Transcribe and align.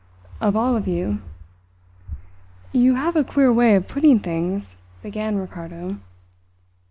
"Of 0.41 0.55
all 0.55 0.75
of 0.75 0.87
you." 0.87 1.21
"You 2.71 2.95
have 2.95 3.15
a 3.15 3.23
queer 3.23 3.53
way 3.53 3.75
of 3.75 3.87
putting 3.87 4.17
things," 4.17 4.75
began 5.03 5.35
Ricardo. 5.35 5.99